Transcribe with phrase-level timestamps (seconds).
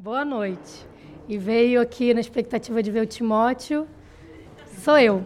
[0.00, 0.86] Boa noite.
[1.28, 3.84] E veio aqui na expectativa de ver o Timóteo.
[4.76, 5.24] Sou eu.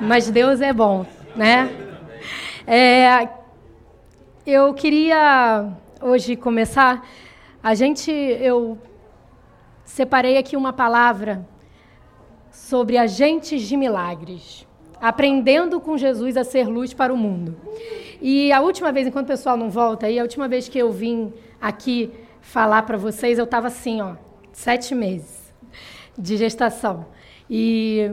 [0.00, 1.70] Mas Deus é bom, né?
[2.66, 3.28] É,
[4.44, 5.72] eu queria
[6.02, 7.08] hoje começar.
[7.62, 8.76] A gente, eu
[9.84, 11.48] separei aqui uma palavra
[12.50, 14.66] sobre agentes de milagres,
[15.00, 17.56] aprendendo com Jesus a ser luz para o mundo.
[18.20, 20.90] E a última vez, enquanto o pessoal não volta aí, a última vez que eu
[20.90, 22.12] vim aqui
[22.44, 24.14] falar para vocês, eu estava assim, ó,
[24.52, 25.52] sete meses
[26.16, 27.06] de gestação.
[27.50, 28.10] E,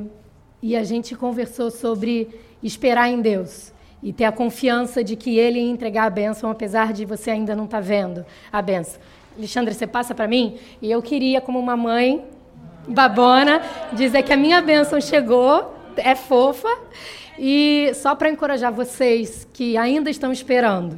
[0.62, 2.27] e a gente conversou sobre
[2.63, 6.91] esperar em Deus e ter a confiança de que Ele ia entregar a bênção, apesar
[6.91, 8.99] de você ainda não estar tá vendo a bênção.
[9.38, 10.58] Alexandre, você passa para mim?
[10.81, 12.25] E eu queria, como uma mãe
[12.88, 13.61] babona,
[13.94, 16.70] dizer que a minha bênção chegou, é fofa,
[17.38, 20.98] e só para encorajar vocês que ainda estão esperando,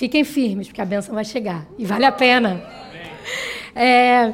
[0.00, 1.66] Fiquem firmes, porque a bênção vai chegar.
[1.76, 2.66] E vale a pena.
[3.74, 4.32] É,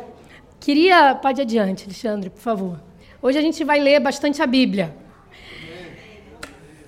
[0.61, 1.13] queria.
[1.17, 2.81] Pode adiante, Alexandre, por favor.
[3.21, 4.95] Hoje a gente vai ler bastante a Bíblia.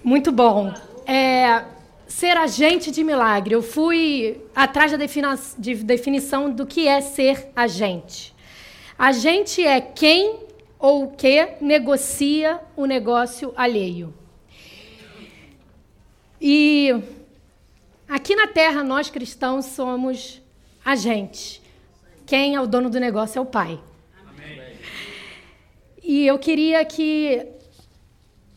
[0.01, 0.73] Muito bom.
[1.05, 1.65] É,
[2.07, 3.53] ser agente de milagre.
[3.53, 4.99] Eu fui atrás da
[5.59, 8.33] de definição do que é ser agente.
[8.97, 10.39] Agente é quem
[10.79, 14.15] ou o que negocia o negócio alheio.
[16.41, 17.18] E
[18.09, 20.41] Aqui na Terra, nós cristãos somos
[20.83, 21.61] agentes.
[22.25, 23.79] Quem é o dono do negócio é o Pai.
[24.27, 24.63] Amém.
[26.03, 27.47] E eu queria que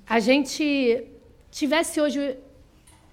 [0.07, 1.03] a gente
[1.51, 2.37] tivesse hoje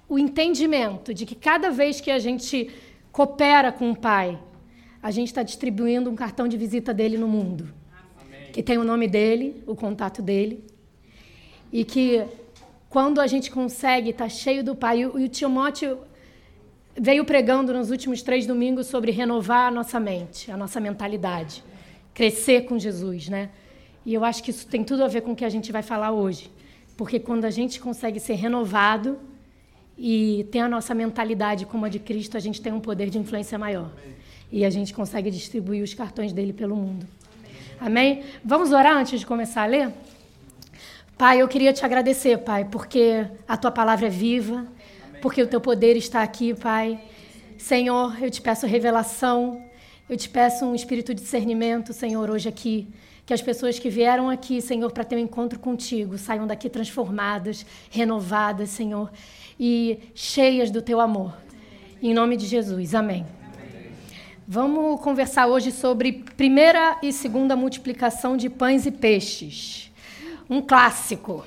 [0.08, 2.70] o entendimento de que cada vez que a gente
[3.10, 4.38] coopera com o Pai,
[5.02, 7.68] a gente está distribuindo um cartão de visita dele no mundo.
[8.16, 8.52] Amém.
[8.52, 10.64] Que tem o nome dele, o contato dele.
[11.72, 12.24] E que
[12.88, 15.98] quando a gente consegue estar tá cheio do Pai, e o Timóteo
[17.00, 21.62] veio pregando nos últimos três domingos sobre renovar a nossa mente, a nossa mentalidade,
[22.12, 23.50] crescer com Jesus, né?
[24.04, 25.82] E eu acho que isso tem tudo a ver com o que a gente vai
[25.82, 26.50] falar hoje,
[26.96, 29.18] porque quando a gente consegue ser renovado
[29.96, 33.18] e ter a nossa mentalidade como a de Cristo, a gente tem um poder de
[33.18, 33.90] influência maior
[34.50, 37.06] e a gente consegue distribuir os cartões dele pelo mundo.
[37.80, 38.24] Amém?
[38.44, 39.92] Vamos orar antes de começar a ler?
[41.16, 44.66] Pai, eu queria te agradecer, Pai, porque a tua palavra é viva
[45.20, 47.00] porque o teu poder está aqui, Pai.
[47.56, 49.62] Senhor, eu te peço revelação,
[50.08, 52.88] eu te peço um espírito de discernimento, Senhor, hoje aqui.
[53.26, 57.66] Que as pessoas que vieram aqui, Senhor, para ter um encontro contigo, saiam daqui transformadas,
[57.90, 59.10] renovadas, Senhor,
[59.60, 61.34] e cheias do teu amor.
[62.00, 62.94] Em nome de Jesus.
[62.94, 63.26] Amém.
[64.46, 69.92] Vamos conversar hoje sobre primeira e segunda multiplicação de pães e peixes.
[70.48, 71.44] Um clássico.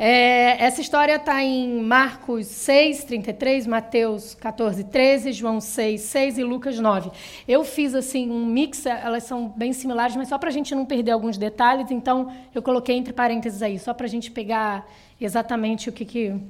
[0.00, 6.44] É, essa história está em Marcos 6, 33, Mateus 14, 13, João 6, 6 e
[6.44, 7.10] Lucas 9.
[7.48, 10.86] Eu fiz assim um mix, elas são bem similares, mas só para a gente não
[10.86, 14.86] perder alguns detalhes, então eu coloquei entre parênteses aí, só para a gente pegar
[15.20, 16.40] exatamente o que, que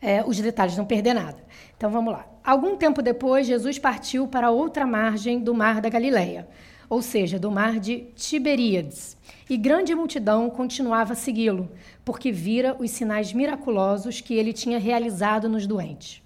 [0.00, 1.36] é, os detalhes, não perder nada.
[1.76, 2.26] Então vamos lá.
[2.42, 6.48] Algum tempo depois, Jesus partiu para outra margem do mar da Galileia,
[6.90, 9.16] ou seja, do mar de Tiberíades.
[9.48, 11.70] E grande multidão continuava a segui-lo,
[12.04, 16.20] porque vira os sinais miraculosos que ele tinha realizado nos doentes.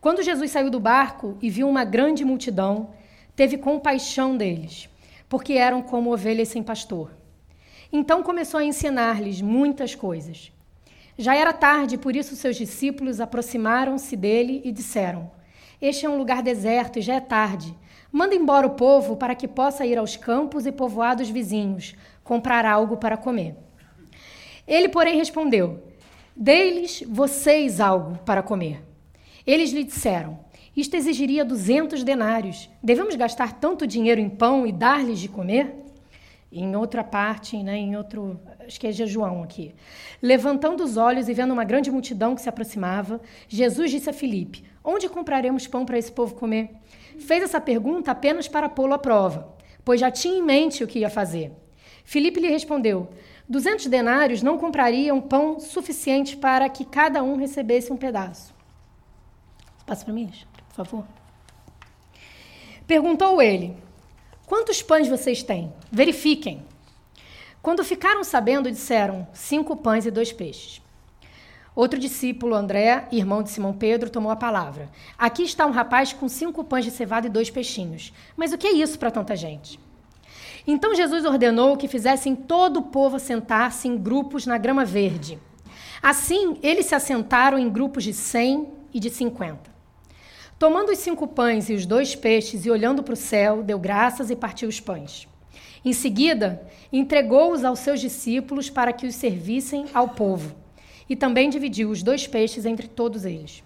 [0.00, 2.90] Quando Jesus saiu do barco e viu uma grande multidão,
[3.36, 4.88] teve compaixão deles,
[5.28, 7.12] porque eram como ovelhas sem pastor.
[7.92, 10.50] Então começou a ensinar-lhes muitas coisas.
[11.16, 15.30] Já era tarde, por isso seus discípulos aproximaram-se dele e disseram:
[15.80, 17.76] Este é um lugar deserto e já é tarde.
[18.12, 21.94] Manda embora o povo para que possa ir aos campos e povoados vizinhos,
[22.24, 23.54] comprar algo para comer.
[24.66, 25.82] Ele, porém, respondeu:
[26.34, 28.82] Dei-lhes vocês algo para comer.
[29.46, 30.38] Eles lhe disseram:
[30.76, 32.68] Isto exigiria duzentos denários.
[32.82, 35.76] Devemos gastar tanto dinheiro em pão e dar-lhes de comer?
[36.52, 39.72] Em outra parte, né, em outro, acho que é João aqui.
[40.20, 44.64] Levantando os olhos e vendo uma grande multidão que se aproximava, Jesus disse a Filipe:
[44.82, 46.79] Onde compraremos pão para esse povo comer?
[47.20, 51.00] Fez essa pergunta apenas para pô-lo à prova, pois já tinha em mente o que
[51.00, 51.52] ia fazer.
[52.04, 53.08] Filipe lhe respondeu:
[53.48, 58.54] Duzentos denários não comprariam pão suficiente para que cada um recebesse um pedaço.
[59.86, 60.30] Passa para mim,
[60.68, 61.04] por favor.
[62.86, 63.76] Perguntou ele:
[64.46, 65.72] Quantos pães vocês têm?
[65.92, 66.64] Verifiquem.
[67.62, 70.79] Quando ficaram sabendo, disseram: Cinco pães e dois peixes.
[71.80, 74.90] Outro discípulo, André, irmão de Simão Pedro, tomou a palavra.
[75.16, 78.12] Aqui está um rapaz com cinco pães de cevada e dois peixinhos.
[78.36, 79.80] Mas o que é isso para tanta gente?
[80.66, 85.38] Então Jesus ordenou que fizessem todo o povo sentar-se em grupos na grama verde.
[86.02, 89.70] Assim, eles se assentaram em grupos de cem e de cinquenta.
[90.58, 94.28] Tomando os cinco pães e os dois peixes e olhando para o céu, deu graças
[94.28, 95.26] e partiu os pães.
[95.82, 96.60] Em seguida,
[96.92, 100.59] entregou-os aos seus discípulos para que os servissem ao povo.
[101.10, 103.62] E também dividiu os dois peixes entre todos eles.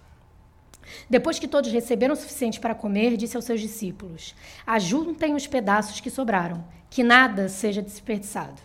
[1.09, 6.01] Depois que todos receberam o suficiente para comer, disse aos seus discípulos: Ajuntem os pedaços
[6.01, 8.61] que sobraram, que nada seja desperdiçado.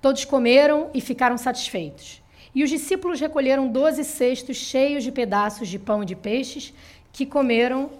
[0.00, 2.22] Todos comeram e ficaram satisfeitos.
[2.54, 6.72] E os discípulos recolheram doze cestos cheios de pedaços de pão e de peixes,
[7.12, 7.90] que comeram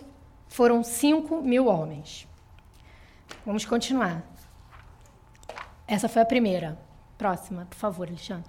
[0.49, 2.27] foram cinco mil homens.
[3.45, 4.25] Vamos continuar.
[5.87, 6.79] Essa foi a primeira.
[7.17, 8.49] Próxima, por favor, Alexandre.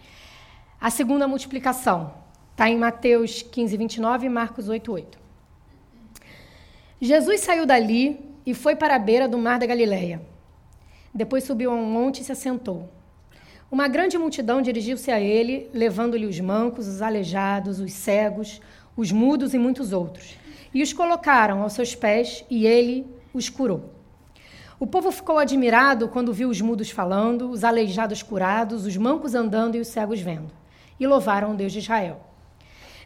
[0.81, 2.13] A segunda multiplicação
[2.51, 5.19] está em Mateus 15, 29 e Marcos 8, 8.
[7.01, 10.21] Jesus saiu dali e foi para a beira do mar da Galileia.
[11.13, 12.89] Depois subiu a um monte e se assentou.
[13.69, 18.61] Uma grande multidão dirigiu-se a ele, levando-lhe os mancos, os aleijados, os cegos,
[18.95, 20.37] os mudos e muitos outros.
[20.73, 23.93] E os colocaram aos seus pés, e ele os curou.
[24.79, 29.75] O povo ficou admirado quando viu os mudos falando, os aleijados curados, os mancos andando
[29.75, 30.57] e os cegos vendo.
[30.99, 32.21] E louvaram o Deus de Israel.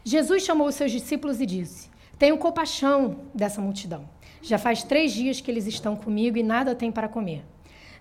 [0.04, 1.88] Jesus chamou os seus discípulos e disse:
[2.18, 4.08] Tenho compaixão dessa multidão.
[4.42, 7.44] Já faz três dias que eles estão comigo e nada têm para comer.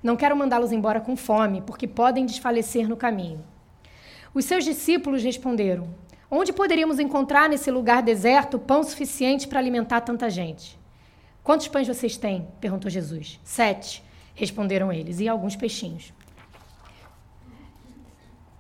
[0.03, 3.41] Não quero mandá-los embora com fome, porque podem desfalecer no caminho.
[4.33, 5.87] Os seus discípulos responderam:
[6.29, 10.77] Onde poderíamos encontrar nesse lugar deserto pão suficiente para alimentar tanta gente?
[11.43, 12.47] Quantos pães vocês têm?
[12.59, 13.39] perguntou Jesus.
[13.43, 14.03] Sete,
[14.35, 16.11] responderam eles, e alguns peixinhos.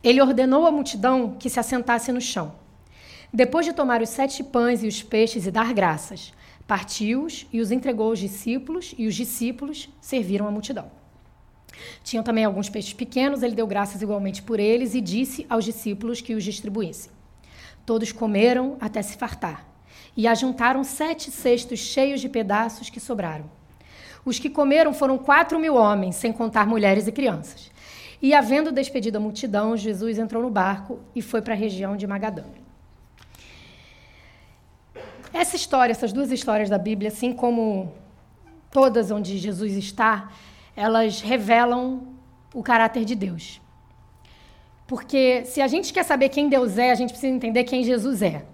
[0.03, 2.55] Ele ordenou à multidão que se assentasse no chão.
[3.31, 6.33] Depois de tomar os sete pães e os peixes e dar graças,
[6.67, 10.91] partiu-os e os entregou aos discípulos, e os discípulos serviram a multidão.
[12.03, 16.21] Tinham também alguns peixes pequenos, ele deu graças igualmente por eles e disse aos discípulos
[16.21, 17.11] que os distribuíssem.
[17.85, 19.67] Todos comeram até se fartar
[20.15, 23.49] e ajuntaram sete cestos cheios de pedaços que sobraram.
[24.23, 27.71] Os que comeram foram quatro mil homens, sem contar mulheres e crianças.
[28.23, 32.07] E, havendo despedido a multidão, Jesus entrou no barco e foi para a região de
[32.07, 32.45] Magadã.
[35.33, 37.93] Essa história, essas duas histórias da Bíblia, assim como
[38.71, 40.31] todas onde Jesus está,
[40.73, 42.07] elas revelam
[42.53, 43.59] o caráter de Deus.
[44.87, 48.21] Porque se a gente quer saber quem Deus é, a gente precisa entender quem Jesus
[48.21, 48.45] é.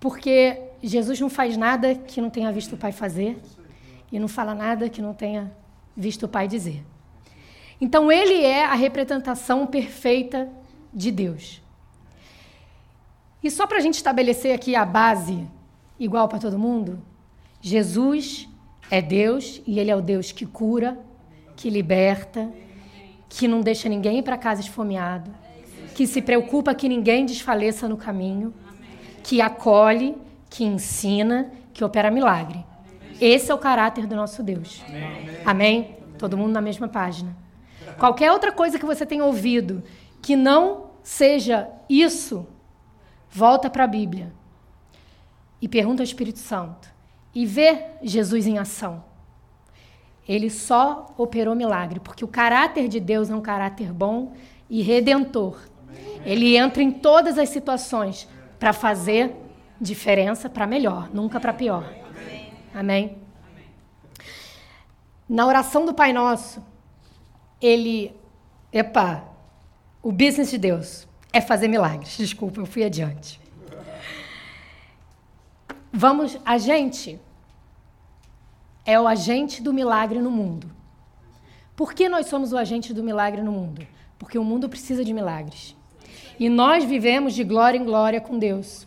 [0.00, 3.40] Porque Jesus não faz nada que não tenha visto o Pai fazer
[4.10, 5.52] e não fala nada que não tenha
[5.96, 6.82] visto o Pai dizer.
[7.80, 10.48] Então, ele é a representação perfeita
[10.92, 11.62] de Deus.
[13.42, 15.46] E só para a gente estabelecer aqui a base
[15.98, 17.00] igual para todo mundo,
[17.60, 18.48] Jesus
[18.90, 20.98] é Deus e Ele é o Deus que cura,
[21.56, 22.50] que liberta,
[23.28, 25.30] que não deixa ninguém ir para casa esfomeado,
[25.94, 28.52] que se preocupa que ninguém desfaleça no caminho,
[29.22, 30.16] que acolhe,
[30.48, 32.64] que ensina, que opera milagre.
[33.20, 34.82] Esse é o caráter do nosso Deus.
[35.44, 35.96] Amém?
[36.18, 37.36] Todo mundo na mesma página.
[37.98, 39.82] Qualquer outra coisa que você tenha ouvido
[40.22, 42.46] que não seja isso,
[43.30, 44.32] volta para a Bíblia
[45.60, 46.88] e pergunta ao Espírito Santo
[47.34, 49.04] e ver Jesus em ação.
[50.28, 54.32] Ele só operou milagre, porque o caráter de Deus é um caráter bom
[54.68, 55.58] e redentor.
[56.24, 58.28] Ele entra em todas as situações
[58.58, 59.34] para fazer
[59.80, 61.92] diferença para melhor, nunca para pior.
[62.74, 63.18] Amém?
[65.28, 66.62] Na oração do Pai Nosso,
[67.60, 68.14] ele.
[68.72, 69.24] Epa,
[70.02, 72.16] o business de Deus é fazer milagres.
[72.16, 73.40] Desculpa, eu fui adiante.
[75.92, 77.18] Vamos, a gente
[78.86, 80.70] é o agente do milagre no mundo.
[81.74, 83.86] Por que nós somos o agente do milagre no mundo?
[84.18, 85.74] Porque o mundo precisa de milagres.
[86.38, 88.86] E nós vivemos de glória em glória com Deus.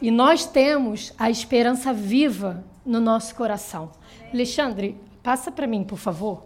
[0.00, 3.90] E nós temos a esperança viva no nosso coração.
[4.32, 6.45] Alexandre, passa para mim, por favor.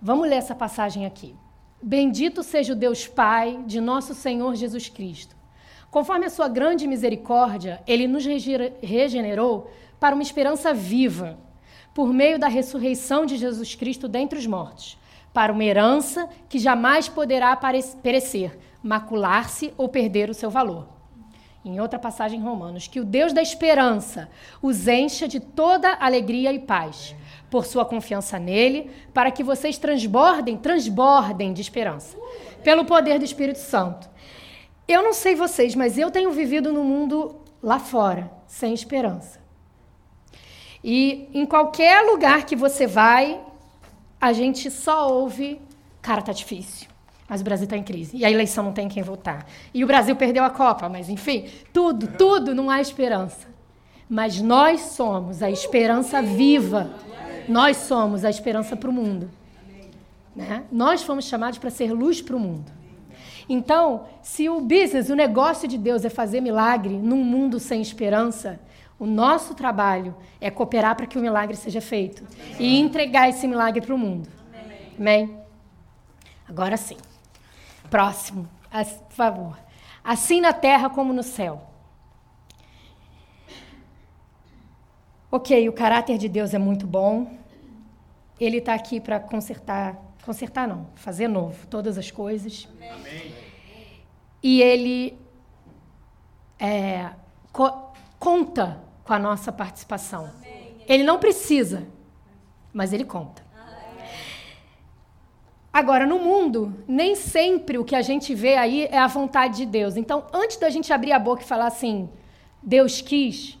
[0.00, 1.34] Vamos ler essa passagem aqui.
[1.82, 5.38] Bendito seja o Deus Pai de nosso Senhor Jesus Cristo
[5.90, 8.24] Conforme a sua grande misericórdia, ele nos
[8.82, 11.38] regenerou para uma esperança viva,
[11.94, 14.98] por meio da ressurreição de Jesus Cristo dentre os mortos,
[15.32, 17.58] para uma herança que jamais poderá
[18.02, 20.86] perecer, macular-se ou perder o seu valor.
[21.64, 24.28] Em outra passagem em Romanos, que o Deus da esperança
[24.60, 27.16] os encha de toda alegria e paz,
[27.50, 32.16] por sua confiança nele, para que vocês transbordem, transbordem de esperança,
[32.62, 34.08] pelo poder do Espírito Santo.
[34.86, 39.38] Eu não sei vocês, mas eu tenho vivido no mundo lá fora, sem esperança.
[40.82, 43.40] E em qualquer lugar que você vai,
[44.20, 45.60] a gente só ouve,
[46.00, 46.88] cara, tá difícil.
[47.28, 48.16] Mas o Brasil está em crise.
[48.16, 49.46] E a eleição não tem quem votar.
[49.74, 53.46] E o Brasil perdeu a Copa, mas enfim, tudo, tudo, não há esperança.
[54.08, 56.90] Mas nós somos a esperança viva.
[57.48, 59.30] Nós somos a esperança para o mundo.
[60.36, 60.64] Né?
[60.70, 62.70] Nós fomos chamados para ser luz para o mundo.
[63.48, 68.60] Então, se o business, o negócio de Deus é fazer milagre num mundo sem esperança,
[68.98, 72.24] o nosso trabalho é cooperar para que o milagre seja feito
[72.58, 74.28] e entregar esse milagre para o mundo.
[74.98, 75.38] Amém?
[76.48, 76.96] Agora sim.
[77.88, 79.58] Próximo, por favor.
[80.04, 81.62] Assim na terra como no céu.
[85.30, 87.37] Ok, o caráter de Deus é muito bom.
[88.40, 92.68] Ele está aqui para consertar Consertar não, fazer novo todas as coisas.
[92.78, 93.34] Amém.
[94.42, 95.18] E ele
[96.58, 97.12] é,
[97.50, 100.30] co conta com a nossa participação.
[100.36, 100.84] Amém.
[100.86, 101.86] Ele não precisa,
[102.74, 103.42] mas ele conta.
[105.72, 109.64] Agora, no mundo, nem sempre o que a gente vê aí é a vontade de
[109.64, 109.96] Deus.
[109.96, 112.10] Então, antes da gente abrir a boca e falar assim,
[112.62, 113.58] Deus quis,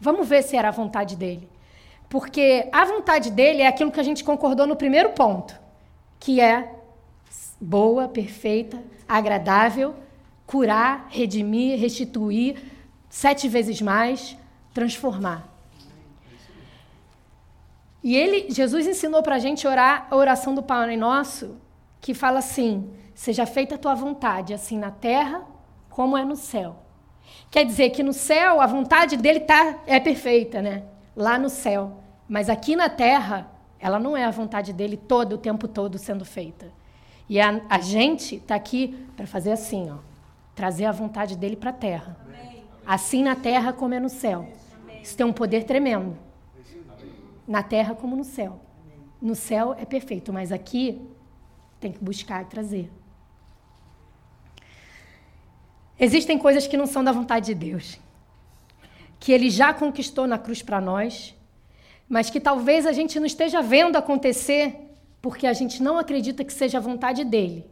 [0.00, 1.50] vamos ver se era a vontade dele.
[2.08, 5.54] Porque a vontade dele é aquilo que a gente concordou no primeiro ponto
[6.18, 6.74] que é
[7.60, 9.94] boa, perfeita, agradável,
[10.46, 12.60] curar, redimir, restituir,
[13.08, 14.36] sete vezes mais,
[14.74, 15.48] transformar.
[18.02, 21.56] E ele, Jesus ensinou para a gente orar a oração do Pai Nosso,
[22.00, 25.44] que fala assim: seja feita a tua vontade, assim na terra
[25.90, 26.76] como é no céu.
[27.50, 30.84] Quer dizer que no céu a vontade dele tá, é perfeita, né?
[31.18, 31.98] Lá no céu.
[32.28, 36.24] Mas aqui na terra ela não é a vontade dele todo o tempo todo sendo
[36.24, 36.72] feita.
[37.28, 39.96] E a, a gente está aqui para fazer assim, ó,
[40.54, 42.16] trazer a vontade dele para a terra.
[42.86, 44.48] Assim na terra como é no céu.
[45.02, 46.16] Isso tem um poder tremendo.
[47.48, 48.60] Na terra como no céu.
[49.20, 51.04] No céu é perfeito, mas aqui
[51.80, 52.92] tem que buscar e trazer.
[55.98, 57.98] Existem coisas que não são da vontade de Deus,
[59.18, 61.34] que ele já conquistou na cruz para nós
[62.08, 64.74] mas que talvez a gente não esteja vendo acontecer
[65.20, 67.66] porque a gente não acredita que seja a vontade dele.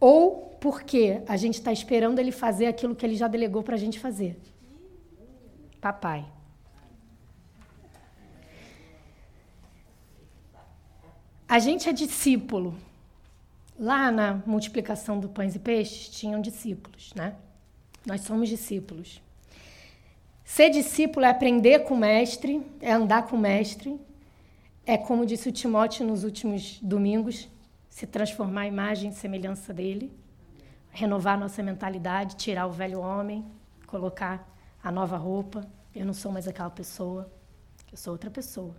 [0.00, 3.78] Ou porque a gente está esperando ele fazer aquilo que ele já delegou para a
[3.78, 4.40] gente fazer.
[5.80, 6.24] Papai.
[11.46, 12.74] A gente é discípulo.
[13.78, 17.36] Lá na multiplicação do pães e peixes tinham discípulos, né?
[18.06, 19.20] Nós somos discípulos.
[20.46, 24.00] Ser discípulo é aprender com o mestre, é andar com o mestre,
[24.86, 27.48] é, como disse o Timóteo nos últimos domingos,
[27.90, 30.16] se transformar a imagem e semelhança dele,
[30.90, 33.44] renovar nossa mentalidade, tirar o velho homem,
[33.88, 34.48] colocar
[34.82, 35.66] a nova roupa.
[35.92, 37.28] Eu não sou mais aquela pessoa,
[37.90, 38.74] eu sou outra pessoa.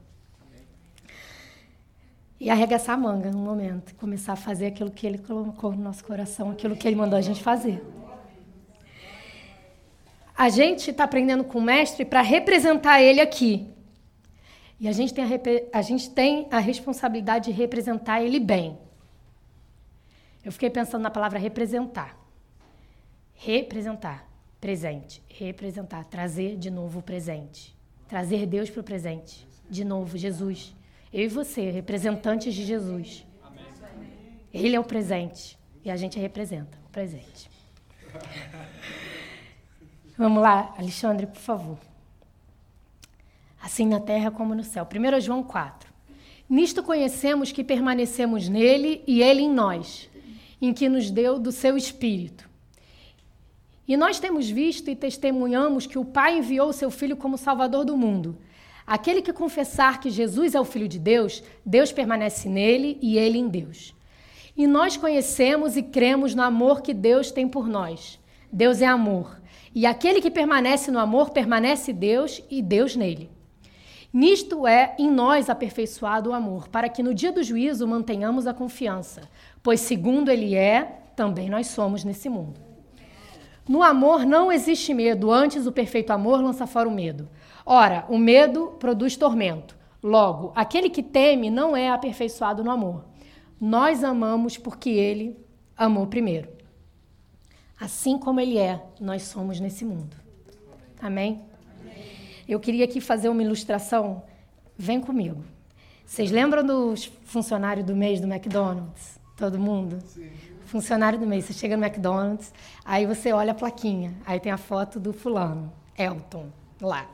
[2.40, 6.06] E arregaçar a manga num momento, começar a fazer aquilo que ele colocou no nosso
[6.06, 7.84] coração, aquilo que ele mandou a gente fazer.
[10.38, 13.68] A gente está aprendendo com o mestre para representar ele aqui.
[14.80, 18.78] E a gente, tem a, a gente tem a responsabilidade de representar ele bem.
[20.46, 22.16] Eu fiquei pensando na palavra representar.
[23.34, 24.30] Representar,
[24.62, 25.24] presente.
[25.28, 27.76] Representar, trazer de novo o presente.
[28.08, 29.48] Trazer Deus para o presente.
[29.68, 30.76] De novo, Jesus.
[31.12, 33.26] Eu e você, representantes de Jesus.
[34.54, 37.50] Ele é o presente e a gente representa o presente.
[40.18, 41.78] Vamos lá, Alexandre, por favor.
[43.62, 44.86] Assim na terra como no céu.
[44.86, 45.92] 1 João 4.
[46.50, 50.10] Nisto conhecemos que permanecemos nele e ele em nós,
[50.62, 52.50] em que nos deu do seu Espírito.
[53.88, 57.86] E nós temos visto e testemunhamos que o Pai enviou o seu Filho como Salvador
[57.86, 58.38] do mundo.
[58.88, 63.38] Aquele que confessar que Jesus é o Filho de Deus, Deus permanece nele e ele
[63.38, 63.94] em Deus.
[64.56, 68.20] E nós conhecemos e cremos no amor que Deus tem por nós.
[68.52, 69.40] Deus é amor.
[69.74, 73.30] E aquele que permanece no amor, permanece Deus e Deus nele.
[74.12, 78.54] Nisto é em nós aperfeiçoado o amor, para que no dia do juízo mantenhamos a
[78.54, 79.22] confiança,
[79.62, 82.60] pois segundo ele é, também nós somos nesse mundo.
[83.68, 87.28] No amor não existe medo, antes o perfeito amor lança fora o medo.
[87.66, 89.76] Ora, o medo produz tormento.
[90.02, 93.04] Logo, aquele que teme não é aperfeiçoado no amor.
[93.60, 95.38] Nós amamos porque ele
[95.76, 96.57] amou primeiro.
[97.80, 100.16] Assim como Ele é, nós somos nesse mundo.
[101.00, 101.42] Amém?
[101.82, 102.06] Amém?
[102.48, 104.24] Eu queria aqui fazer uma ilustração.
[104.76, 105.44] Vem comigo.
[106.06, 109.20] Vocês lembram dos funcionários do mês do McDonald's?
[109.36, 110.00] Todo mundo?
[110.08, 110.32] Sim.
[110.66, 111.46] Funcionário do mês.
[111.46, 112.54] Você chega no McDonald's,
[112.84, 114.14] aí você olha a plaquinha.
[114.26, 116.48] Aí tem a foto do fulano, Elton,
[116.82, 117.08] lá.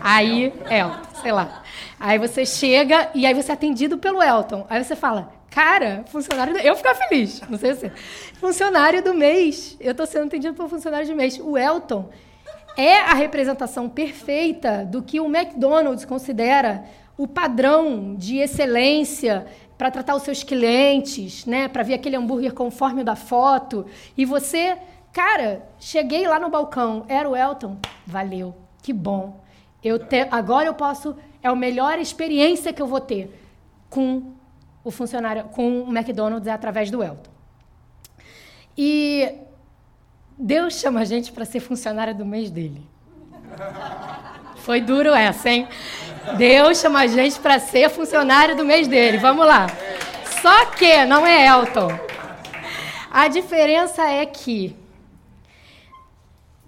[0.00, 1.62] Aí, Elton, sei lá.
[1.98, 4.66] Aí você chega e aí você é atendido pelo Elton.
[4.70, 6.52] Aí você fala, Cara, funcionário.
[6.52, 6.58] Do...
[6.58, 7.88] Eu ficar feliz, não sei se.
[8.40, 9.76] Funcionário do mês.
[9.78, 11.38] Eu estou sendo atendido por funcionário de mês.
[11.38, 12.10] O Elton,
[12.76, 16.84] é a representação perfeita do que o McDonald's considera
[17.16, 19.46] o padrão de excelência
[19.78, 21.68] para tratar os seus clientes, né?
[21.68, 23.86] Para ver aquele hambúrguer conforme o da foto.
[24.16, 24.76] E você,
[25.12, 29.40] cara, cheguei lá no balcão, era o Elton, valeu, que bom.
[29.82, 33.40] Eu te, agora eu posso, é a melhor experiência que eu vou ter
[33.88, 34.33] com
[34.84, 37.30] o funcionário, com o McDonald's é através do Elton.
[38.76, 39.32] E
[40.38, 42.86] Deus chama a gente para ser funcionária do mês dele.
[44.56, 45.66] Foi duro essa, hein?
[46.36, 49.18] Deus chama a gente para ser funcionário do mês dele.
[49.18, 49.66] Vamos lá.
[50.42, 51.88] Só que não é Elton.
[53.10, 54.76] A diferença é que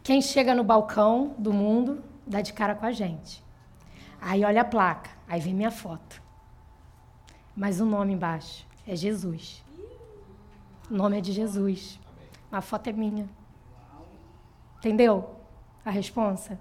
[0.02, 3.42] quem chega no balcão do mundo dá de cara com a gente.
[4.20, 6.25] Aí olha a placa, aí vem minha foto.
[7.56, 9.64] Mas o nome embaixo é Jesus.
[10.90, 11.98] O nome é de Jesus.
[12.52, 13.28] A foto é minha.
[14.78, 15.36] Entendeu?
[15.84, 16.60] A responsa?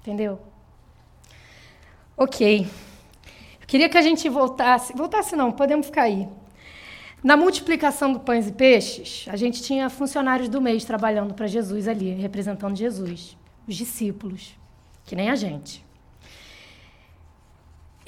[0.00, 0.40] Entendeu?
[2.16, 2.66] Ok.
[3.60, 4.92] Eu queria que a gente voltasse.
[4.94, 6.28] Voltasse não, podemos ficar aí.
[7.22, 11.88] Na multiplicação do pães e peixes, a gente tinha funcionários do mês trabalhando para Jesus
[11.88, 14.56] ali, representando Jesus, os discípulos,
[15.04, 15.84] que nem a gente.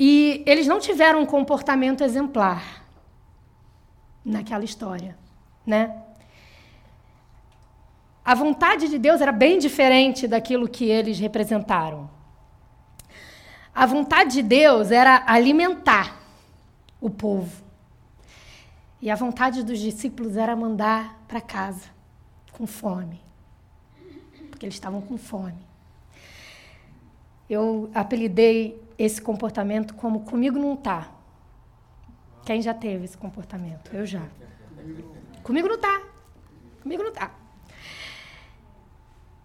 [0.03, 2.83] E eles não tiveram um comportamento exemplar
[4.25, 5.15] naquela história,
[5.67, 6.03] né?
[8.25, 12.09] A vontade de Deus era bem diferente daquilo que eles representaram.
[13.75, 16.19] A vontade de Deus era alimentar
[16.99, 17.63] o povo.
[19.03, 21.91] E a vontade dos discípulos era mandar para casa
[22.53, 23.21] com fome.
[24.49, 25.61] Porque eles estavam com fome.
[27.51, 31.09] Eu apelidei esse comportamento como comigo não tá.
[32.45, 33.91] Quem já teve esse comportamento?
[33.95, 34.23] Eu já.
[35.43, 36.03] Comigo não tá.
[36.83, 37.31] Comigo não tá.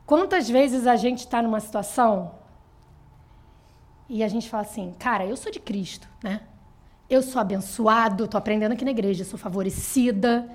[0.06, 2.36] Quantas vezes a gente está numa situação
[4.10, 6.42] e a gente fala assim, cara, eu sou de Cristo, né?
[7.10, 10.50] Eu sou abençoado, estou aprendendo aqui na igreja, sou favorecida,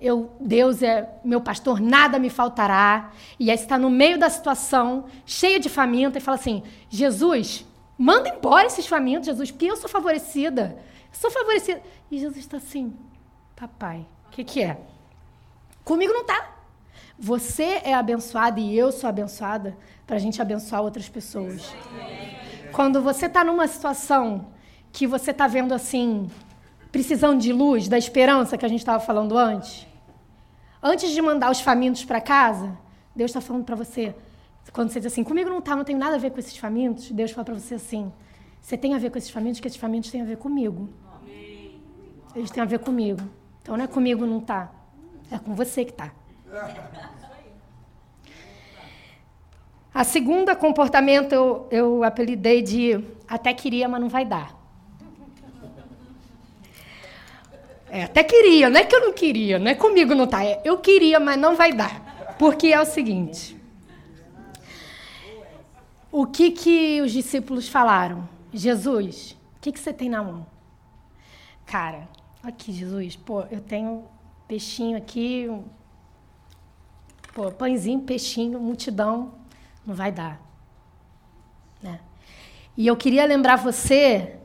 [0.00, 3.12] eu, Deus é meu pastor, nada me faltará.
[3.38, 7.64] E aí está no meio da situação, cheia de faminta, e fala assim: Jesus,
[8.00, 10.74] manda embora esses famintos, Jesus, porque eu sou favorecida.
[11.12, 11.82] Eu sou favorecida.
[12.10, 12.96] E Jesus está assim:
[13.54, 14.80] Papai, o que, que é?
[15.84, 16.56] Comigo não está.
[17.18, 21.74] Você é abençoado e eu sou abençoada para a gente abençoar outras pessoas.
[22.72, 24.46] Quando você está numa situação
[24.90, 26.30] que você está vendo assim,
[26.90, 29.86] precisando de luz, da esperança que a gente estava falando antes,
[30.82, 32.78] antes de mandar os famintos para casa,
[33.14, 34.14] Deus está falando para você.
[34.72, 37.10] Quando você diz assim, comigo não está, não tem nada a ver com esses famintos,
[37.10, 38.12] Deus fala para você assim:
[38.60, 40.88] você tem a ver com esses famintos, que esses famintos têm a ver comigo.
[42.34, 43.22] Eles têm a ver comigo.
[43.62, 44.72] Então não é comigo não está,
[45.30, 46.12] é com você que está.
[49.92, 54.56] A segunda comportamento eu, eu apelidei de até queria, mas não vai dar.
[57.90, 60.44] É, até queria, não é que eu não queria, não é comigo não tá.
[60.44, 62.36] É, eu queria, mas não vai dar.
[62.38, 63.59] Porque é o seguinte.
[66.12, 68.28] O que, que os discípulos falaram?
[68.52, 70.46] Jesus, o que, que você tem na mão?
[71.64, 72.08] Cara,
[72.42, 74.04] aqui, Jesus, pô, eu tenho
[74.48, 75.48] peixinho aqui,
[77.32, 79.34] pô, pãezinho, peixinho, multidão
[79.86, 80.40] não vai dar.
[81.80, 82.00] Né?
[82.76, 84.36] E eu queria lembrar você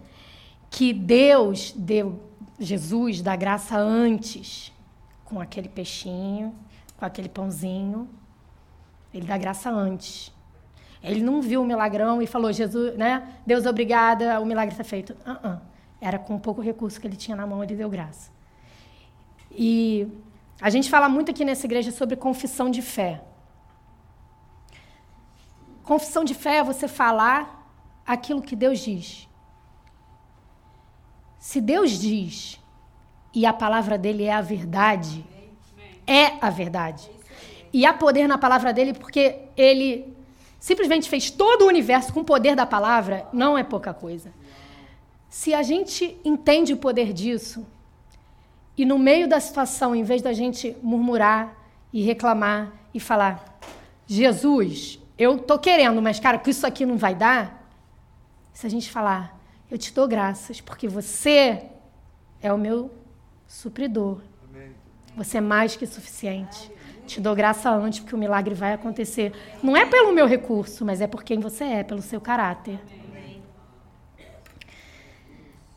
[0.69, 2.21] que Deus deu
[2.60, 4.71] Jesus da graça antes,
[5.23, 6.54] com aquele peixinho,
[6.97, 8.08] com aquele pãozinho.
[9.13, 10.35] Ele dá graça antes.
[11.05, 13.27] Ele não viu o milagrão e falou, Jesus, né?
[13.45, 15.13] Deus, obrigada, o milagre está feito.
[15.25, 15.61] Uh -uh.
[16.01, 18.31] Era com pouco recurso que ele tinha na mão, ele deu graça.
[19.51, 20.07] E
[20.59, 23.21] a gente fala muito aqui nessa igreja sobre confissão de fé.
[25.83, 27.69] Confissão de fé é você falar
[28.05, 29.29] aquilo que Deus diz.
[31.37, 32.59] Se Deus diz
[33.33, 35.23] e a palavra dele é a verdade,
[36.07, 37.09] é a verdade.
[37.71, 40.15] E há poder na palavra dele porque ele
[40.65, 44.34] simplesmente fez todo o universo com o poder da palavra, não é pouca coisa.
[45.30, 47.63] Se a gente entende o poder disso,
[48.75, 51.56] e no meio da situação, em vez da gente murmurar
[51.93, 53.60] e reclamar e falar,
[54.08, 57.69] Jesus, eu tô querendo, mas cara, que isso aqui não vai dar.
[58.51, 61.62] Se a gente falar, eu te dou graças, porque você
[62.41, 62.91] é o meu
[63.47, 64.19] supridor.
[65.15, 66.71] Você é mais que suficiente.
[67.05, 69.33] Te dou graça antes, porque o milagre vai acontecer.
[69.61, 72.79] Não é pelo meu recurso, mas é por quem você é, pelo seu caráter.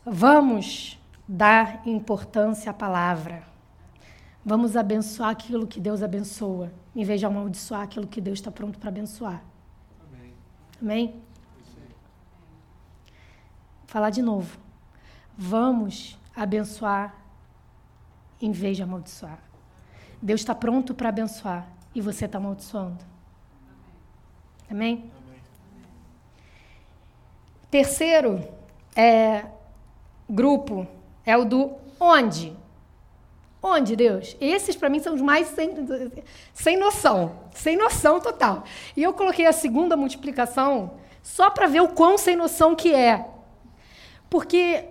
[0.04, 3.42] Vamos dar importância à palavra.
[4.44, 8.78] Vamos abençoar aquilo que Deus abençoa, em vez de amaldiçoar aquilo que Deus está pronto
[8.78, 9.42] para abençoar.
[10.80, 11.20] Amém?
[13.80, 14.58] Vou falar de novo.
[15.36, 17.14] Vamos abençoar
[18.40, 19.47] em vez de amaldiçoar.
[20.20, 23.04] Deus está pronto para abençoar e você está amaldiçoando.
[24.70, 25.10] Amém?
[25.26, 25.40] Amém?
[27.70, 28.46] Terceiro
[28.94, 29.46] é,
[30.28, 30.86] grupo
[31.24, 32.56] é o do onde.
[33.62, 34.36] Onde, Deus?
[34.40, 35.70] Esses, para mim, são os mais sem,
[36.54, 37.40] sem noção.
[37.52, 38.64] Sem noção total.
[38.96, 43.26] E eu coloquei a segunda multiplicação só para ver o quão sem noção que é.
[44.30, 44.86] Porque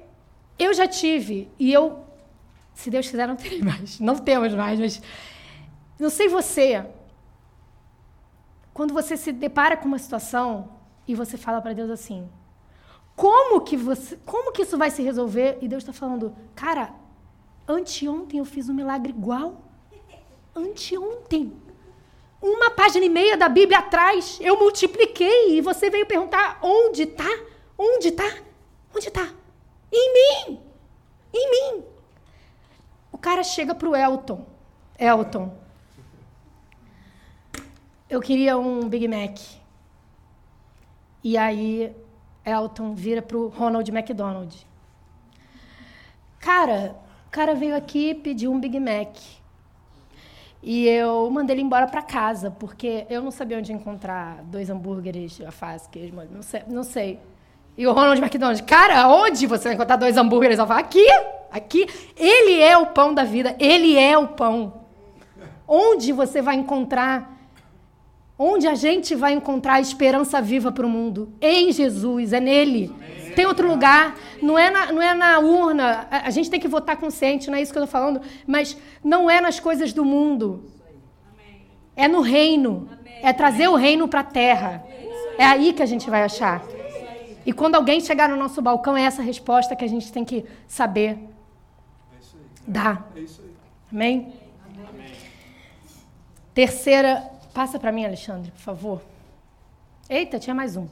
[0.59, 2.03] eu já tive, e eu,
[2.77, 3.99] se Deus quiser, não terei mais.
[3.99, 5.01] Não temos mais, mas
[5.99, 6.85] não sei você.
[8.71, 10.69] Quando você se depara com uma situação
[11.07, 12.29] e você fala para Deus assim:
[13.15, 15.57] como que você, como que isso vai se resolver?
[15.59, 16.93] E Deus está falando, cara,
[17.67, 19.63] Anteontem eu fiz um milagre igual.
[20.55, 21.59] Anteontem.
[22.39, 27.29] Uma página e meia da Bíblia atrás, eu multipliquei e você veio perguntar onde está?
[27.75, 28.37] Onde está?
[28.95, 29.27] Onde está?
[29.91, 30.61] Em mim!
[31.33, 31.96] Em mim!
[33.17, 34.45] O cara chega para o Elton.
[34.99, 35.51] Elton,
[38.07, 39.39] eu queria um Big Mac.
[41.23, 41.95] E aí,
[42.45, 44.55] Elton vira para o Ronald McDonald.
[46.39, 49.17] Cara, o cara veio aqui pedir um Big Mac.
[50.61, 55.41] E eu mandei ele embora para casa, porque eu não sabia onde encontrar dois hambúrgueres,
[55.41, 57.19] alface, queijo, não sei, não sei.
[57.77, 60.81] E o Ronald McDonald, cara, onde você vai encontrar dois hambúrgueres, alface?
[60.81, 61.07] Aqui,
[61.51, 61.87] aqui.
[62.15, 64.81] Ele é o pão da vida, ele é o pão.
[65.67, 67.37] Onde você vai encontrar
[68.39, 71.33] Onde a gente vai encontrar a esperança viva para o mundo?
[71.41, 72.93] Em Jesus, é nele.
[73.35, 76.07] Tem outro lugar, não é na, não é na urna.
[76.11, 79.27] A gente tem que votar consciente, não é isso que eu estou falando, mas não
[79.27, 80.65] é nas coisas do mundo.
[81.95, 82.87] É no reino.
[83.23, 84.85] É trazer o reino para a terra.
[85.39, 86.63] É aí que a gente vai achar.
[87.47, 90.43] E quando alguém chegar no nosso balcão, é essa resposta que a gente tem que
[90.67, 91.17] saber
[92.67, 93.09] dar.
[93.89, 94.33] Amém?
[96.53, 99.01] Terceira, passa para mim, Alexandre, por favor.
[100.09, 100.89] Eita, tinha mais um.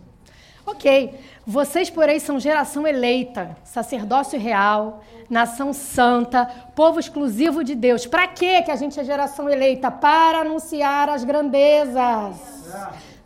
[0.66, 8.06] Ok, vocês, porém, são geração eleita, sacerdócio real, nação santa, povo exclusivo de Deus.
[8.06, 9.92] Para que a gente é geração eleita?
[9.92, 12.38] Para anunciar as grandezas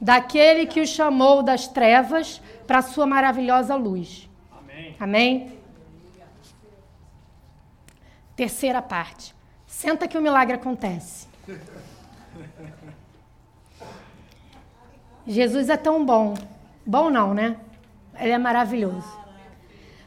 [0.01, 4.29] daquele que o chamou das trevas para a sua maravilhosa luz.
[4.55, 4.95] Amém.
[4.99, 5.59] Amém?
[8.35, 9.33] Terceira parte.
[9.65, 11.27] Senta que o milagre acontece.
[15.25, 16.35] Jesus é tão bom
[16.85, 17.57] Bom não, né?
[18.19, 19.17] Ele é maravilhoso.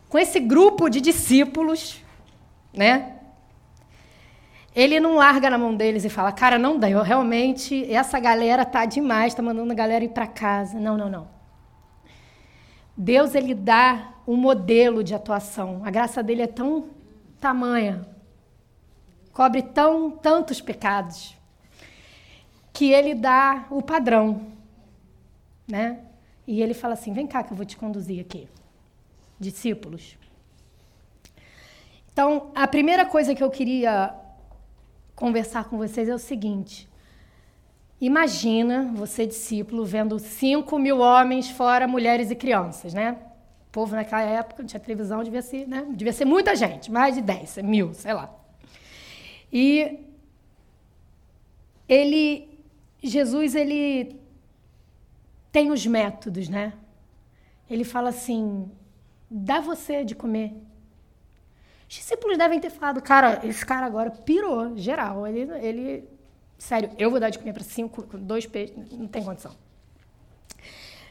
[0.09, 2.01] Com esse grupo de discípulos,
[2.73, 3.17] né?
[4.75, 8.65] Ele não larga na mão deles e fala, cara, não dá, eu realmente, essa galera
[8.65, 10.79] tá demais, tá mandando a galera ir para casa.
[10.79, 11.32] Não, não, não.
[13.03, 15.83] Deus, ele dá um modelo de atuação.
[15.85, 16.91] A graça dele é tão
[17.41, 18.07] tamanha,
[19.33, 21.37] cobre tão tantos pecados,
[22.73, 24.47] que ele dá o padrão,
[25.67, 25.99] né?
[26.47, 28.49] E ele fala assim: vem cá que eu vou te conduzir aqui.
[29.41, 30.17] Discípulos.
[32.13, 34.15] Então, a primeira coisa que eu queria
[35.17, 36.89] conversar com vocês é o seguinte.
[38.03, 43.17] Imagina você, discípulo, vendo 5 mil homens, fora mulheres e crianças, né?
[43.69, 45.87] O povo naquela época, não tinha televisão, devia ser, né?
[45.91, 48.29] Devia ser muita gente, mais de 10, mil, sei lá.
[49.53, 50.01] E
[51.89, 52.51] ele,
[53.01, 54.21] Jesus, ele
[55.53, 56.73] tem os métodos, né?
[57.71, 58.69] Ele fala assim:
[59.31, 60.53] dá você de comer.
[61.89, 65.25] Os discípulos devem ter falado, cara, esse cara agora pirou, geral.
[65.25, 66.12] Ele, ele
[66.63, 69.53] sério, eu vou dar de comer para cinco, dois peixes, não tem condição.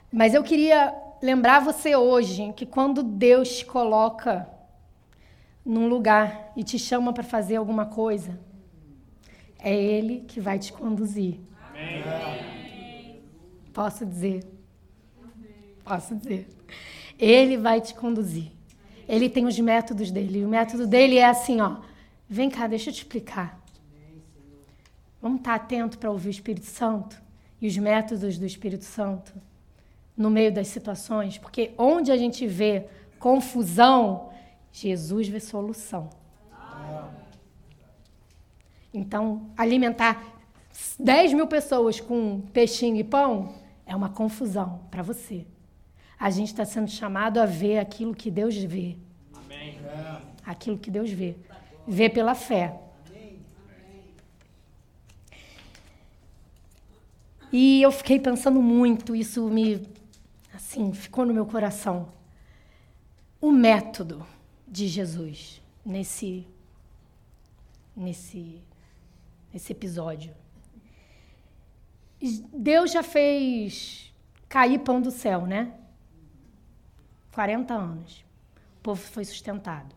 [0.10, 4.50] Mas eu queria lembrar você hoje que quando Deus te coloca
[5.66, 8.40] num lugar e te chama para fazer alguma coisa,
[9.60, 11.38] é Ele que vai te conduzir.
[11.70, 13.22] Amém.
[13.74, 14.48] Posso dizer.
[15.84, 16.48] Posso dizer.
[17.20, 18.52] Ele vai te conduzir.
[19.06, 20.40] Ele tem os métodos dele.
[20.40, 21.78] E o método dele é assim, ó.
[22.28, 23.61] Vem cá, deixa eu te explicar.
[25.22, 27.22] Vamos estar atento para ouvir o Espírito Santo
[27.62, 29.34] e os métodos do Espírito Santo
[30.18, 32.88] no meio das situações, porque onde a gente vê
[33.20, 34.32] confusão,
[34.72, 36.10] Jesus vê solução.
[38.94, 40.22] Então, alimentar
[41.00, 43.54] 10 mil pessoas com peixinho e pão
[43.86, 45.46] é uma confusão para você.
[46.20, 48.98] A gente está sendo chamado a ver aquilo que Deus vê.
[49.34, 49.78] Amém.
[50.46, 51.36] Aquilo que Deus vê.
[51.88, 52.80] Vê pela fé.
[57.52, 59.86] E eu fiquei pensando muito, isso me
[60.54, 62.10] assim, ficou no meu coração
[63.42, 64.26] o método
[64.68, 66.48] de Jesus nesse
[67.96, 68.62] nesse
[69.52, 70.34] nesse episódio.
[72.54, 74.14] Deus já fez
[74.48, 75.74] cair pão do céu, né?
[77.34, 78.24] 40 anos.
[78.78, 79.96] O povo foi sustentado.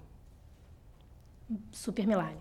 [1.70, 2.38] Super milagre.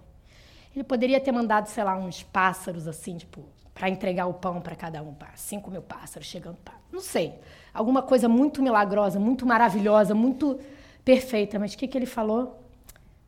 [0.74, 4.76] Ele poderia ter mandado, sei lá, uns pássaros assim, tipo, para entregar o pão para
[4.76, 5.16] cada um.
[5.36, 6.58] Cinco mil pássaros chegando.
[6.58, 6.76] Pra...
[6.92, 7.34] Não sei.
[7.74, 10.60] Alguma coisa muito milagrosa, muito maravilhosa, muito
[11.04, 11.58] perfeita.
[11.58, 12.64] Mas o que, que ele falou?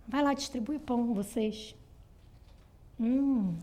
[0.08, 1.76] Vai lá, distribui o pão, vocês.
[3.00, 3.56] Hum,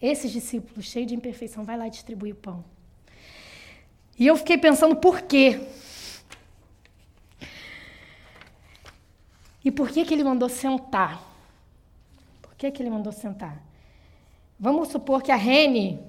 [0.00, 2.64] esses discípulos cheios de imperfeição, vai lá distribuir o pão.
[4.18, 5.60] E eu fiquei pensando por quê?
[9.64, 11.20] E por que, que ele mandou sentar?
[12.40, 13.60] Por que, que ele mandou sentar?
[14.58, 16.00] Vamos supor que a Rene,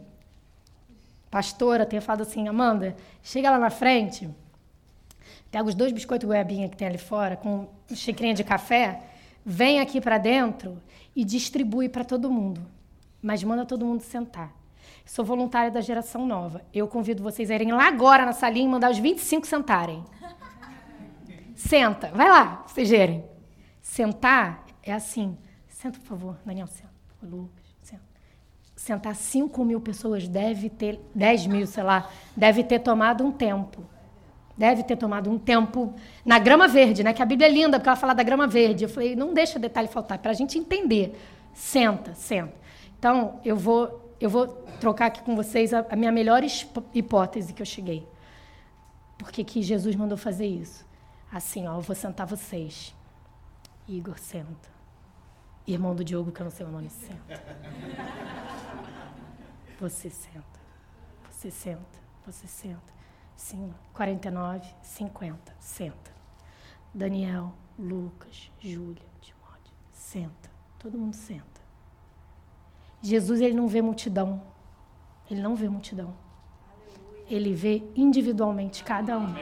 [1.30, 4.30] pastora, tenha falado assim, Amanda, chega lá na frente,
[5.52, 9.04] pega os dois biscoitos goiabinha que tem ali fora, com xicrinha de café,
[9.46, 10.82] vem aqui para dentro
[11.16, 12.66] e distribui para todo mundo.
[13.22, 14.56] Mas manda todo mundo sentar.
[15.06, 16.62] Sou voluntária da geração nova.
[16.74, 20.04] Eu convido vocês a irem lá agora na salinha e mandar os 25 sentarem.
[21.56, 22.10] Senta.
[22.10, 23.24] Vai lá, vocês verem.
[23.82, 25.38] Sentar é assim.
[25.68, 26.88] Senta, por favor, Daniel, senta.
[27.24, 27.67] Lucas.
[28.78, 33.84] Sentar 5 mil pessoas deve ter, 10 mil, sei lá, deve ter tomado um tempo.
[34.56, 37.12] Deve ter tomado um tempo na grama verde, né?
[37.12, 38.84] Que a Bíblia é linda, porque ela fala da grama verde.
[38.84, 41.20] Eu falei, não deixa detalhe faltar, para a gente entender.
[41.56, 42.54] Senta, senta.
[43.00, 44.48] Então, eu vou, eu vou
[44.80, 46.44] trocar aqui com vocês a, a minha melhor
[46.94, 48.08] hipótese que eu cheguei.
[49.18, 50.86] Por que, que Jesus mandou fazer isso?
[51.32, 52.96] Assim, ó, eu vou sentar vocês.
[53.88, 54.77] Igor, senta.
[55.68, 57.44] Irmão do Diogo, que eu não sei o nome, senta.
[59.82, 60.60] Você senta.
[61.30, 62.00] Você senta.
[62.26, 62.94] Você senta.
[63.36, 65.54] Sim, 49, 50.
[65.60, 66.12] Senta.
[66.94, 69.74] Daniel, Lucas, Júlia, Timóteo.
[69.92, 70.50] Senta.
[70.80, 71.62] Todo mundo senta.
[73.02, 74.42] Jesus ele não vê multidão.
[75.30, 76.16] Ele não vê multidão.
[77.30, 79.36] Ele vê individualmente cada um.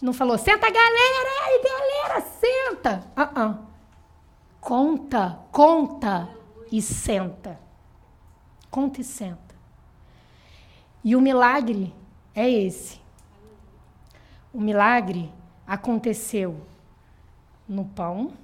[0.00, 3.04] Não falou, senta galera, galera, senta.
[3.16, 3.71] Uh -uh.
[4.62, 6.28] Conta, conta
[6.70, 7.58] e senta.
[8.70, 9.56] Conta e senta.
[11.02, 11.92] E o milagre
[12.32, 13.00] é esse.
[14.52, 15.32] O milagre
[15.66, 16.64] aconteceu
[17.68, 18.34] no pão.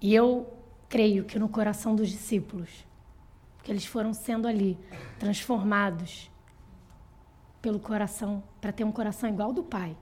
[0.00, 0.48] E eu
[0.88, 2.86] creio que no coração dos discípulos,
[3.64, 4.78] que eles foram sendo ali
[5.18, 6.30] transformados
[7.60, 9.96] pelo coração, para ter um coração igual ao do Pai.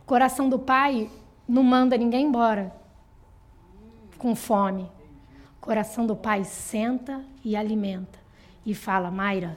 [0.00, 1.08] O coração do Pai
[1.46, 2.84] não manda ninguém embora
[4.16, 4.90] com fome.
[5.56, 8.18] O coração do Pai senta e alimenta
[8.64, 9.56] e fala: Mayra,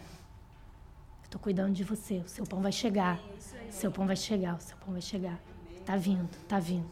[1.24, 3.20] estou cuidando de você, o seu pão vai chegar,
[3.70, 5.40] o seu pão vai chegar, o seu pão vai chegar.
[5.80, 6.90] Está vindo, está vindo.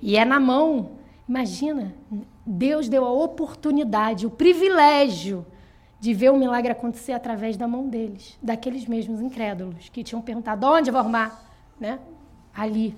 [0.00, 1.94] E é na mão Imagina,
[2.44, 5.46] Deus deu a oportunidade, o privilégio
[6.00, 10.66] de ver o milagre acontecer através da mão deles, daqueles mesmos incrédulos que tinham perguntado
[10.66, 11.42] onde eu vou arrumar,
[11.78, 12.00] né?
[12.52, 12.94] Ali,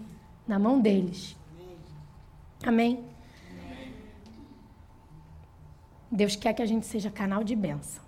[0.48, 1.36] na mão deles.
[2.66, 3.04] Amém?
[6.14, 8.00] Deus quer que a gente seja canal de bênção.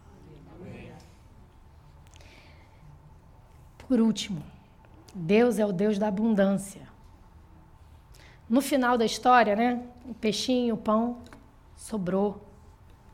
[3.88, 4.42] Por último,
[5.12, 6.82] Deus é o Deus da abundância.
[8.48, 9.82] No final da história, né?
[10.08, 11.18] O peixinho, o pão,
[11.76, 12.40] sobrou.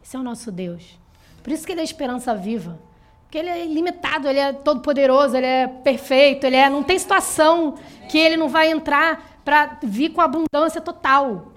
[0.04, 0.98] Esse é o nosso Deus.
[1.42, 2.78] Por isso que ele é esperança viva.
[3.22, 6.98] Porque ele é ilimitado, ele é todo poderoso, ele é perfeito, ele é, não tem
[6.98, 7.76] situação
[8.10, 11.50] que ele não vai entrar para vir com abundância total.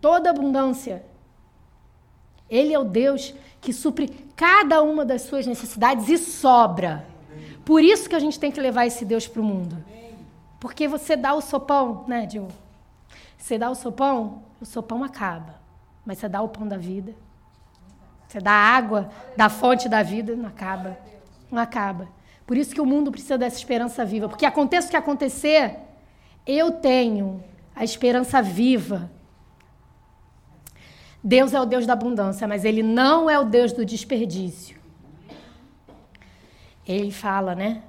[0.00, 1.07] Toda abundância.
[2.48, 7.06] Ele é o Deus que supre cada uma das suas necessidades e sobra.
[7.64, 9.76] Por isso que a gente tem que levar esse Deus para o mundo.
[10.58, 12.52] Porque você dá o sopão, né, Diogo?
[13.36, 15.54] Você dá o sopão, o sopão acaba.
[16.04, 17.14] Mas você dá o pão da vida.
[18.26, 20.98] Você dá a água da fonte da vida, não acaba.
[21.50, 22.08] Não acaba.
[22.46, 24.28] Por isso que o mundo precisa dessa esperança viva.
[24.28, 25.76] Porque aconteça o que acontecer,
[26.46, 27.44] eu tenho
[27.76, 29.10] a esperança viva.
[31.22, 34.78] Deus é o Deus da abundância, mas Ele não é o Deus do desperdício.
[36.86, 37.82] Ele fala, né?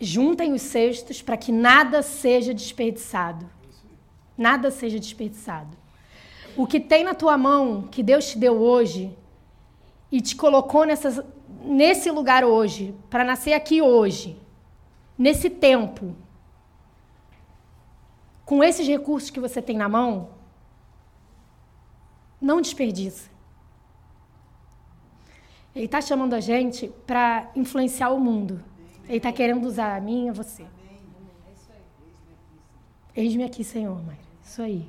[0.00, 3.46] Juntem os cestos para que nada seja desperdiçado
[4.40, 5.76] nada seja desperdiçado.
[6.56, 9.14] O que tem na tua mão, que Deus te deu hoje,
[10.10, 10.84] e te colocou
[11.62, 14.40] nesse lugar hoje, para nascer aqui hoje,
[15.16, 16.16] nesse tempo,
[18.46, 20.30] com esses recursos que você tem na mão,
[22.40, 23.28] não desperdiça.
[25.74, 28.62] Ele está chamando a gente para influenciar o mundo.
[29.06, 30.66] Ele está querendo usar a mim e a você.
[33.14, 34.18] Eis-me aqui, Senhor, mãe.
[34.44, 34.88] Isso aí.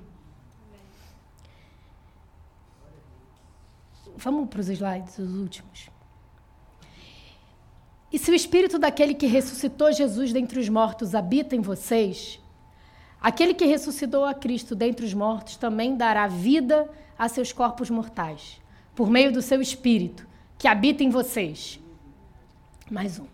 [4.16, 5.90] Vamos para os slides, os últimos.
[8.12, 12.40] E se o espírito daquele que ressuscitou Jesus dentre os mortos habita em vocês,
[13.20, 16.90] aquele que ressuscitou a Cristo dentre os mortos também dará vida
[17.22, 18.60] a seus corpos mortais,
[18.96, 21.80] por meio do seu espírito que habita em vocês.
[22.90, 23.28] Mais um.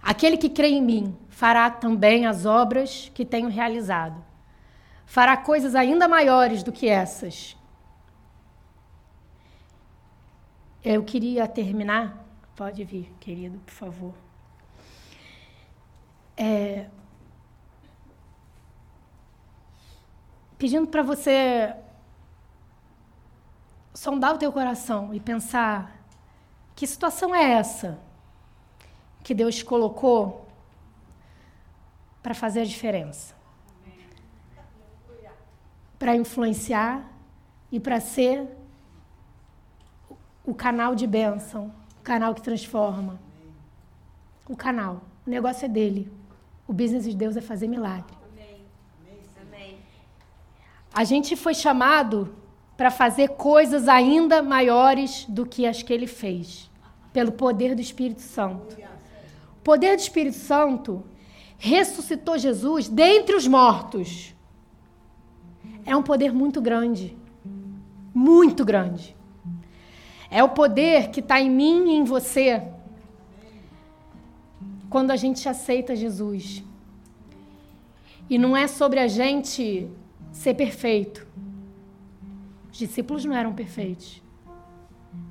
[0.00, 4.24] Aquele que crê em mim fará também as obras que tenho realizado.
[5.04, 7.56] Fará coisas ainda maiores do que essas.
[10.84, 12.22] Eu queria terminar
[12.54, 14.14] Pode vir, querido, por favor.
[16.36, 16.86] É,
[20.58, 21.74] pedindo para você
[23.94, 26.00] sondar o teu coração e pensar
[26.74, 27.98] que situação é essa
[29.22, 30.48] que Deus colocou
[32.22, 33.34] para fazer a diferença,
[35.98, 37.04] para influenciar
[37.70, 38.48] e para ser
[40.44, 43.20] o canal de bênção o canal que transforma.
[44.48, 45.02] O canal.
[45.24, 46.12] O negócio é dele.
[46.66, 48.12] O business de Deus é fazer milagre.
[50.92, 52.34] A gente foi chamado
[52.76, 56.70] para fazer coisas ainda maiores do que as que ele fez,
[57.12, 58.76] pelo poder do Espírito Santo.
[59.56, 61.04] O poder do Espírito Santo
[61.58, 64.34] ressuscitou Jesus dentre os mortos.
[65.86, 67.16] É um poder muito grande.
[68.14, 69.16] Muito grande.
[70.30, 72.62] É o poder que está em mim e em você
[74.88, 76.62] quando a gente aceita Jesus.
[78.28, 79.88] E não é sobre a gente
[80.32, 81.26] ser perfeito.
[82.72, 84.22] Os discípulos não eram perfeitos.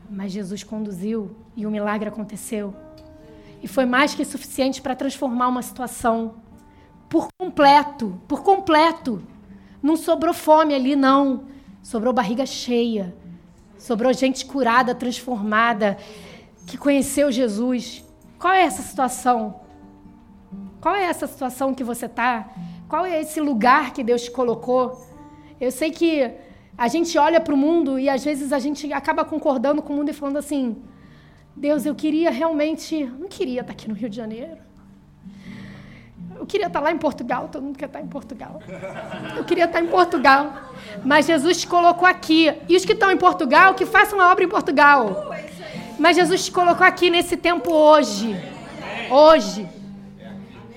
[0.08, 2.76] Mas Jesus conduziu e o milagre aconteceu.
[3.64, 6.36] E foi mais que suficiente para transformar uma situação
[7.10, 9.24] por completo, por completo.
[9.82, 11.46] Não sobrou fome ali, não.
[11.82, 13.16] Sobrou barriga cheia.
[13.78, 15.98] Sobrou gente curada, transformada,
[16.68, 18.06] que conheceu Jesus.
[18.38, 19.62] Qual é essa situação?
[20.80, 22.52] Qual é essa situação que você está?
[22.88, 25.04] Qual é esse lugar que Deus te colocou?
[25.60, 26.32] Eu sei que
[26.78, 29.96] a gente olha para o mundo e às vezes a gente acaba concordando com o
[29.96, 30.78] mundo e falando assim:
[31.56, 33.06] Deus, eu queria realmente.
[33.06, 34.58] Não queria estar aqui no Rio de Janeiro.
[36.36, 38.60] Eu queria estar lá em Portugal, todo mundo quer estar em Portugal.
[39.38, 40.72] Eu queria estar em Portugal.
[41.06, 42.52] Mas Jesus te colocou aqui.
[42.68, 45.32] E os que estão em Portugal, que façam a obra em Portugal.
[46.00, 48.36] Mas Jesus te colocou aqui nesse tempo hoje.
[49.12, 49.70] Hoje.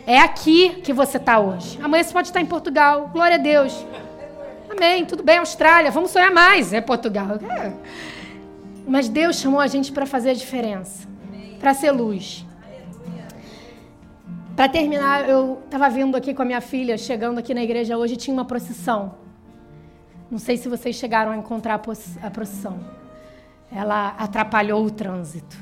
[0.06, 1.78] É aqui que você está hoje.
[1.82, 3.08] Amanhã você pode estar em Portugal.
[3.10, 3.86] Glória a Deus.
[4.76, 5.04] Amém.
[5.04, 5.90] Tudo bem, Austrália.
[5.90, 6.72] Vamos sonhar mais.
[6.72, 7.36] É Portugal.
[7.36, 7.72] É.
[8.86, 11.08] Mas Deus chamou a gente para fazer a diferença.
[11.60, 12.44] Para ser luz.
[14.56, 18.16] Para terminar, eu estava vindo aqui com a minha filha, chegando aqui na igreja hoje,
[18.16, 19.14] tinha uma procissão.
[20.30, 21.74] Não sei se vocês chegaram a encontrar
[22.22, 22.78] a procissão.
[23.72, 25.56] Ela atrapalhou o trânsito.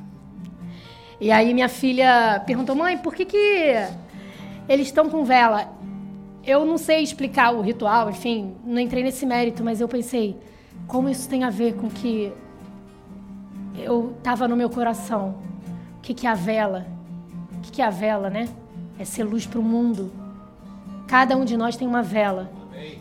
[1.21, 3.75] E aí minha filha perguntou: mãe, por que, que
[4.69, 5.69] eles estão com vela?
[6.45, 10.37] Eu não sei explicar o ritual, enfim, não entrei nesse mérito, mas eu pensei:
[10.87, 12.33] como isso tem a ver com que
[13.79, 15.37] eu estava no meu coração?
[15.99, 16.87] O que, que é a vela?
[17.57, 18.49] O que, que é a vela, né?
[19.03, 20.13] é ser luz para o mundo.
[21.09, 22.51] Cada um de nós tem uma vela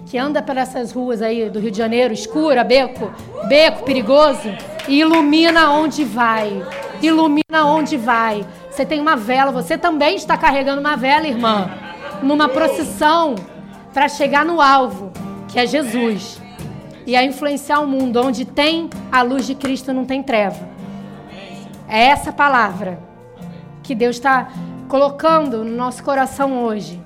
[0.06, 3.12] que anda pelas essas ruas aí do Rio de Janeiro, escura, beco,
[3.48, 4.50] beco perigoso,
[4.88, 6.64] e ilumina onde vai.
[7.02, 8.46] Ilumina onde vai.
[8.70, 11.70] Você tem uma vela, você também está carregando uma vela, irmã,
[12.22, 13.36] numa procissão
[13.94, 15.12] para chegar no alvo,
[15.48, 16.42] que é Jesus.
[17.06, 20.70] E a influenciar o mundo onde tem a luz de Cristo não tem treva.
[21.88, 23.00] É essa palavra
[23.84, 24.50] que Deus está
[24.88, 27.02] colocando no nosso coração hoje.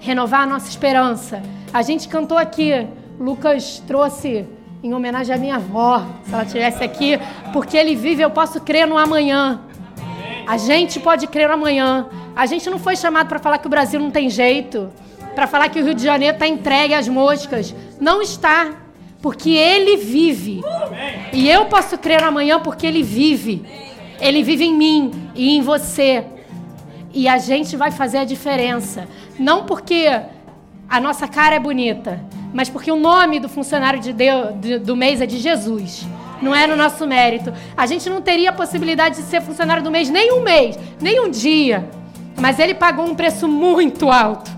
[0.00, 1.42] Renovar a nossa esperança.
[1.72, 2.86] A gente cantou aqui,
[3.18, 4.46] Lucas trouxe
[4.82, 7.18] em homenagem à minha avó, se ela estivesse aqui,
[7.52, 9.60] porque ele vive, eu posso crer no amanhã.
[10.46, 12.06] A gente pode crer amanhã.
[12.34, 14.90] A gente não foi chamado para falar que o Brasil não tem jeito,
[15.34, 17.74] para falar que o Rio de Janeiro está entregue às moscas.
[18.00, 18.72] Não está,
[19.20, 20.62] porque ele vive.
[21.32, 23.64] E eu posso crer amanhã porque ele vive.
[24.20, 26.24] Ele vive em mim e em você.
[27.12, 29.08] E a gente vai fazer a diferença.
[29.38, 30.06] Não porque
[30.88, 32.22] a nossa cara é bonita,
[32.52, 36.06] mas porque o nome do funcionário de Deus, do mês é de Jesus.
[36.42, 37.52] Não é no nosso mérito.
[37.76, 41.20] A gente não teria a possibilidade de ser funcionário do mês nem um mês, nem
[41.20, 41.88] um dia.
[42.40, 44.50] Mas ele pagou um preço muito alto.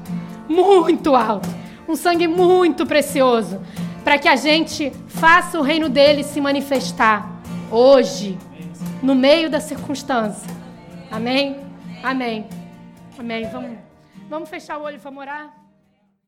[0.48, 1.48] Muito alto.
[1.88, 3.60] Um sangue muito precioso.
[4.02, 7.30] Para que a gente faça o reino dele se manifestar
[7.70, 8.38] hoje.
[9.02, 10.50] no meio da circunstância.
[11.10, 11.60] Amém?
[12.02, 12.46] Amém.
[13.18, 13.48] Amém.
[13.50, 13.78] Vamos,
[14.28, 15.67] vamos fechar o olho e vamos orar?